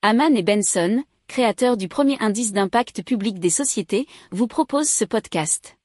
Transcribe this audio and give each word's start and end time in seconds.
Haman 0.00 0.36
et 0.36 0.44
Benson, 0.44 1.02
créateurs 1.26 1.76
du 1.76 1.88
premier 1.88 2.16
indice 2.20 2.52
d'impact 2.52 3.02
public 3.02 3.40
des 3.40 3.50
sociétés, 3.50 4.06
vous 4.30 4.46
proposent 4.46 4.88
ce 4.88 5.04
podcast. 5.04 5.76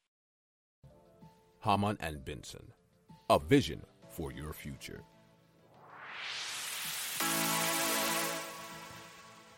Haman 1.64 1.96
and 2.00 2.18
Benson, 2.24 2.62
a 3.30 3.40
vision 3.50 3.80
for 4.12 4.32
your 4.32 4.54
future. 4.54 5.00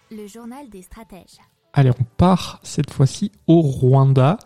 Le 0.10 0.26
journal 0.26 0.70
des 0.70 0.84
stratèges. 0.84 1.42
Allez, 1.74 1.92
on 2.00 2.06
part 2.16 2.62
cette 2.64 2.92
fois-ci 2.92 3.34
au 3.48 3.60
Rwanda, 3.60 4.38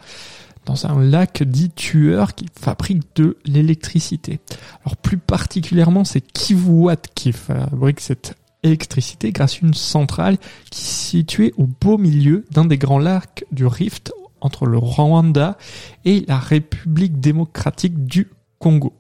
dans 0.66 0.88
un 0.88 1.04
lac 1.04 1.44
dit 1.44 1.70
tueur 1.70 2.34
qui 2.34 2.48
fabrique 2.60 3.16
de 3.16 3.38
l'électricité. 3.46 4.40
Alors 4.84 4.98
plus 4.98 5.20
particulièrement, 5.20 6.04
c'est 6.04 6.22
Kivuat 6.22 6.96
qui 7.14 7.32
fabrique 7.32 8.00
cette 8.00 8.36
électricité 8.64 9.32
grâce 9.32 9.56
à 9.56 9.66
une 9.66 9.74
centrale 9.74 10.38
qui 10.70 10.82
est 10.82 10.86
située 10.86 11.54
au 11.58 11.68
beau 11.68 11.98
milieu 11.98 12.46
d'un 12.52 12.66
des 12.66 12.78
grands 12.78 13.00
lacs 13.00 13.46
du 13.52 13.66
Rift 13.66 14.12
entre 14.42 14.66
le 14.66 14.78
Rwanda 14.78 15.58
et 16.06 16.26
la 16.28 16.40
République 16.40 17.20
démocratique 17.20 18.06
du 18.06 18.28
Congo. 18.60 18.94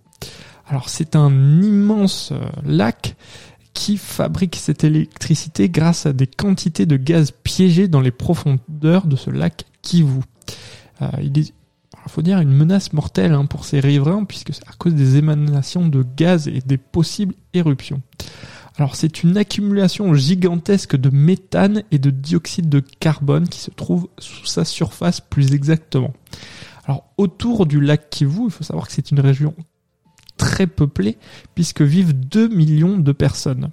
Alors 0.68 0.90
c'est 0.90 1.16
un 1.16 1.32
immense 1.62 2.32
euh, 2.32 2.48
lac 2.64 3.16
qui 3.74 3.98
fabrique 3.98 4.56
cette 4.56 4.84
électricité 4.84 5.70
grâce 5.70 6.06
à 6.06 6.14
des 6.14 6.28
quantités 6.28 6.86
de 6.86 6.98
gaz 6.98 7.32
piégés 7.32 7.88
dans 7.88 8.02
les 8.02 8.12
profondeurs 8.12 9.08
de 9.08 9.16
ce 9.16 9.30
lac 9.30 9.66
Kivu. 9.82 10.22
Euh, 11.02 11.08
il 11.22 11.46
faut 12.08 12.22
dire 12.22 12.40
une 12.40 12.52
menace 12.52 12.94
mortelle 12.94 13.34
hein, 13.34 13.46
pour 13.46 13.66
ces 13.66 13.80
riverains 13.80 14.26
puisque 14.26 14.54
c'est 14.54 14.68
à 14.68 14.74
cause 14.78 14.94
des 14.94 15.18
émanations 15.18 15.88
de 15.88 16.06
gaz 16.18 16.48
et 16.48 16.62
des 16.66 16.78
possibles 16.78 17.36
éruptions. 17.54 18.02
Alors 18.80 18.96
c'est 18.96 19.24
une 19.24 19.36
accumulation 19.36 20.14
gigantesque 20.14 20.96
de 20.96 21.10
méthane 21.10 21.84
et 21.92 22.00
de 22.00 22.12
dioxyde 22.12 22.70
de 22.70 22.80
carbone 22.80 23.50
qui 23.50 23.60
se 23.60 23.72
trouve 23.72 24.08
sous 24.18 24.46
sa 24.46 24.64
surface 24.64 25.20
plus 25.20 25.54
exactement. 25.54 26.14
Alors 26.86 27.04
autour 27.18 27.66
du 27.66 27.82
lac 27.82 28.10
Kivu, 28.10 28.46
il 28.46 28.52
faut 28.52 28.64
savoir 28.64 28.88
que 28.88 28.94
c'est 28.94 29.12
une 29.12 29.20
région 29.20 29.54
très 30.38 30.66
peuplée 30.66 31.18
puisque 31.56 31.82
vivent 31.82 32.14
2 32.14 32.48
millions 32.48 32.98
de 32.98 33.12
personnes. 33.12 33.72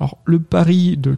Alors 0.00 0.18
le 0.24 0.40
pari 0.40 0.96
de 0.96 1.16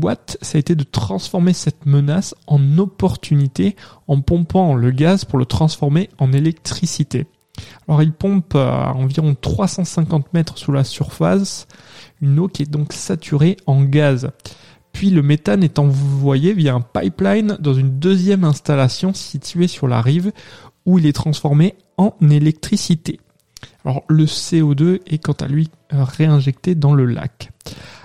Watt, 0.00 0.38
ça 0.40 0.56
a 0.56 0.60
été 0.60 0.76
de 0.76 0.84
transformer 0.84 1.54
cette 1.54 1.84
menace 1.84 2.36
en 2.46 2.78
opportunité 2.78 3.74
en 4.06 4.20
pompant 4.20 4.76
le 4.76 4.92
gaz 4.92 5.24
pour 5.24 5.40
le 5.40 5.46
transformer 5.46 6.10
en 6.18 6.32
électricité. 6.32 7.26
Alors 7.86 8.02
il 8.02 8.12
pompe 8.12 8.54
à 8.54 8.92
environ 8.94 9.34
350 9.40 10.32
mètres 10.34 10.58
sous 10.58 10.72
la 10.72 10.84
surface 10.84 11.66
une 12.20 12.38
eau 12.38 12.48
qui 12.48 12.62
est 12.62 12.70
donc 12.70 12.92
saturée 12.92 13.56
en 13.66 13.82
gaz. 13.82 14.30
Puis 14.92 15.10
le 15.10 15.22
méthane 15.22 15.62
est 15.62 15.78
envoyé 15.78 16.52
via 16.52 16.74
un 16.74 16.80
pipeline 16.80 17.56
dans 17.60 17.74
une 17.74 17.98
deuxième 17.98 18.44
installation 18.44 19.14
située 19.14 19.68
sur 19.68 19.86
la 19.86 20.00
rive 20.02 20.32
où 20.86 20.98
il 20.98 21.06
est 21.06 21.12
transformé 21.12 21.74
en 21.96 22.14
électricité. 22.30 23.20
Alors 23.84 24.02
le 24.08 24.24
CO2 24.24 25.00
est 25.06 25.18
quant 25.18 25.32
à 25.32 25.46
lui 25.46 25.70
réinjecté 25.90 26.74
dans 26.74 26.94
le 26.94 27.04
lac. 27.04 27.50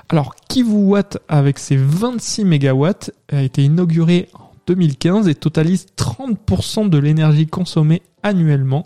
Alors 0.10 0.36
Kivuwatt 0.36 1.18
avec 1.28 1.60
ses 1.60 1.78
26 1.78 2.46
MW 2.46 2.86
a 3.32 3.42
été 3.42 3.64
inauguré 3.64 4.30
en 4.34 4.52
2015 4.68 5.28
et 5.28 5.36
totalise 5.36 5.88
30% 5.98 6.90
de 6.90 6.98
l'énergie 6.98 7.48
consommée 7.48 8.04
annuellement 8.22 8.86